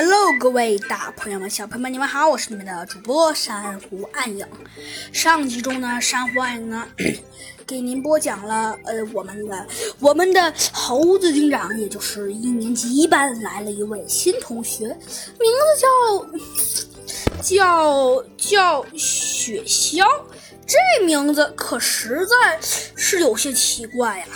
[0.00, 4.46] Hello，各位大朋友们、小朋友们，你们好，我是你们的主播珊瑚暗影。
[5.12, 6.86] 上集中呢，珊瑚暗影呢
[7.66, 9.66] 给您播讲了呃我们的
[9.98, 14.86] 我们的猴子警长，也就是一年级一班来了一位新同学，
[15.40, 15.66] 名字
[17.42, 20.06] 叫叫叫雪香，
[20.64, 22.56] 这名字可实在
[22.94, 24.26] 是有些奇怪呀。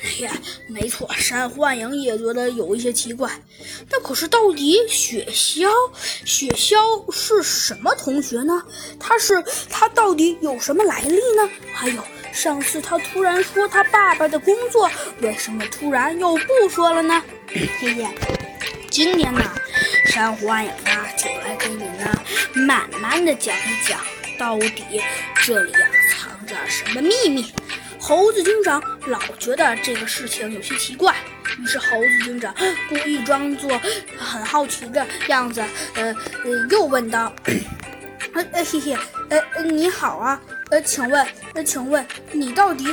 [0.00, 0.32] 哎呀，
[0.68, 3.30] 没错，山幻影也觉得有一些奇怪。
[3.90, 5.68] 那可是，到底雪鸮，
[6.24, 6.76] 雪鸮
[7.12, 8.62] 是什么同学呢？
[9.00, 11.50] 他是他到底有什么来历呢？
[11.72, 12.00] 还有，
[12.32, 14.88] 上次他突然说他爸爸的工作，
[15.20, 17.20] 为什么突然又不说了呢？
[17.48, 18.06] 嘿嘿，
[18.88, 19.42] 今天呢，
[20.06, 22.22] 珊瑚暗影呢就来给你呢
[22.54, 24.00] 慢慢的讲一讲，
[24.38, 25.02] 到底
[25.44, 27.52] 这里呀藏着什么秘密。
[28.08, 31.14] 猴子警长老觉得这个事情有些奇怪，
[31.58, 32.54] 于是猴子警长
[32.88, 33.78] 故意装作
[34.16, 35.62] 很好奇的样子，
[35.94, 36.04] 呃
[36.42, 37.30] 呃，又问道
[38.32, 38.96] ：“呃呃嘿嘿，
[39.28, 42.86] 呃你好啊，呃请问，呃请问你到底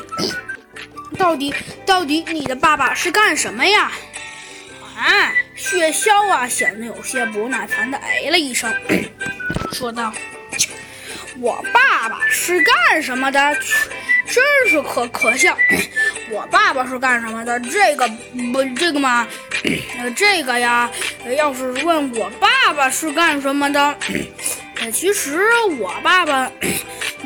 [1.18, 3.94] 到底到底你的爸爸是干什么呀？”
[5.00, 8.70] 啊，雪鸮啊显得有些不耐烦的哎了一声，
[9.72, 10.14] 说道
[11.40, 13.58] ：“我爸爸是干什么的？”
[14.36, 15.58] 真是可可笑！
[16.30, 17.58] 我爸爸是干什么的？
[17.62, 18.06] 这个
[18.52, 19.26] 不这个嘛？
[19.98, 20.92] 呃，这个呀，
[21.38, 23.98] 要是问我爸爸是干什么的，
[24.82, 25.48] 呃，其实
[25.80, 26.52] 我爸爸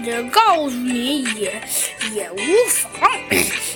[0.05, 1.59] 这告诉你也
[2.11, 2.37] 也无
[2.69, 3.09] 妨。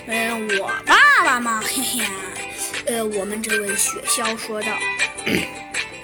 [0.05, 0.95] 嗯，我爸
[1.25, 2.05] 爸嘛，嘿嘿，
[2.85, 4.67] 呃，我们这位雪鸮说道，
[5.25, 5.49] 嘿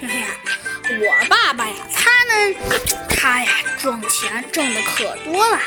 [0.00, 0.08] 嘿，
[0.98, 2.56] 我爸爸呀，他呢，
[3.08, 5.60] 他呀，挣钱挣的可多了。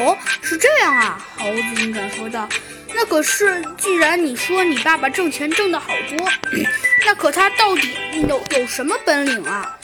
[0.00, 2.48] 哦，是这样啊，猴子警长说道。
[2.92, 6.28] 那可是，既然你说你爸爸挣钱挣的好多，
[7.06, 7.94] 那可他到底
[8.28, 9.78] 有有什么本领啊？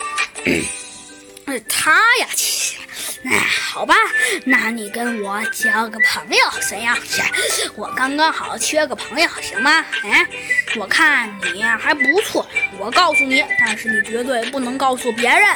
[1.68, 2.26] 他呀，
[3.24, 3.94] 哎，好吧，
[4.44, 6.38] 那你跟我交个朋友
[6.68, 6.98] 怎样？
[7.76, 9.84] 我刚刚好缺个朋友，行吗？
[10.02, 10.26] 哎，
[10.76, 12.44] 我看你还不错，
[12.80, 15.46] 我告诉你，但是你绝对不能告诉别人。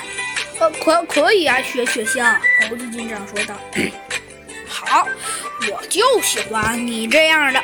[0.60, 3.58] 呃，可可以啊，雪雪香，猴子警长说道。
[4.70, 5.06] 好，
[5.70, 7.60] 我就喜欢你这样的。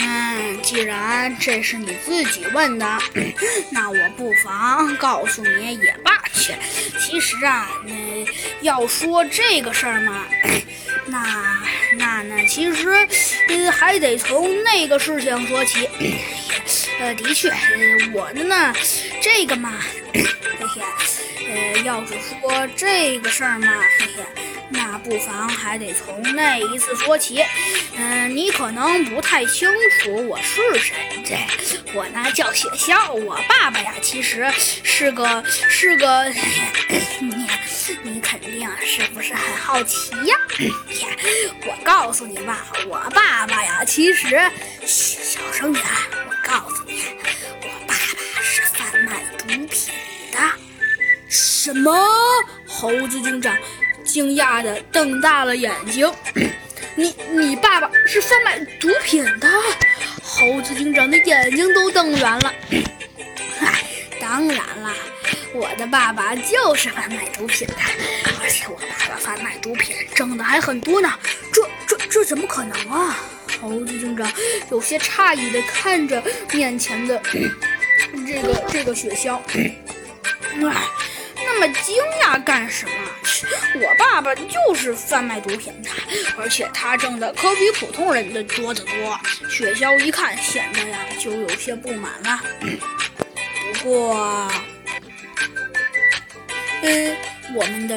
[0.00, 2.98] 嗯，既然这是你自己问的，
[3.70, 6.12] 那我不妨告诉你也罢。
[6.32, 6.54] 去，
[6.98, 7.92] 其实啊，那
[8.62, 10.24] 要说这个事儿嘛，
[11.06, 11.62] 那
[11.96, 12.88] 那那其实，
[13.48, 15.88] 呃，还得从那个事情说起。
[17.00, 17.52] 呃，的确，
[18.12, 18.72] 我的呢，
[19.20, 19.72] 这个嘛，
[20.14, 20.24] 嘿
[20.74, 20.82] 嘿，
[21.50, 24.37] 呃，要是说这个事儿嘛，嘿嘿。
[24.70, 27.44] 那不妨还得从那一次说起。
[27.96, 29.68] 嗯，你可能不太清
[30.00, 30.94] 楚我是谁。
[31.24, 31.36] 这
[31.94, 34.50] 我呢叫雪鸮，我爸爸呀其实
[34.82, 36.32] 是个是个。
[37.20, 37.48] 你
[38.02, 40.36] 你肯定是不是很好奇呀？
[41.66, 44.38] 我告诉你吧，我爸爸呀其实
[44.84, 45.84] 小声点，
[46.28, 47.02] 我告诉你，
[47.62, 49.68] 我爸爸是贩卖毒品
[50.30, 50.38] 的。
[51.28, 51.92] 什么？
[52.66, 53.56] 猴子警长。
[54.08, 56.10] 惊讶的瞪大了眼睛，
[56.96, 59.48] 你你爸爸是贩卖毒品的？
[60.22, 62.54] 猴子警长的眼睛都瞪圆了。
[63.60, 63.84] 嗨，
[64.18, 64.94] 当然了，
[65.52, 67.74] 我的爸爸就是贩卖毒品的，
[68.42, 71.12] 而且我爸爸贩卖毒品挣的还很多呢。
[71.52, 73.18] 这这这怎么可能啊？
[73.60, 74.30] 猴子警长
[74.70, 77.20] 有些诧异的看着面前的
[78.26, 79.38] 这个这个雪橇。
[79.54, 79.76] 哎，
[81.36, 82.92] 那么惊讶干什么？
[83.80, 85.90] 我爸爸就是贩卖毒品的，
[86.36, 89.48] 而且他挣的可比普通人的多得多。
[89.48, 92.40] 雪橇一看，显得呀就有些不满了。
[93.80, 94.50] 不过，
[96.82, 97.16] 嗯，
[97.54, 97.96] 我们的